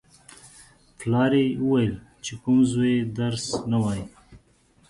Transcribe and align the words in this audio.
پلار 0.99 1.31
یې 1.41 1.45
ویل: 1.69 1.93
چې 2.23 2.33
کوم 2.43 2.57
زوی 2.71 2.95
درس 3.17 3.45
نه 3.71 3.77
وايي. 3.83 4.05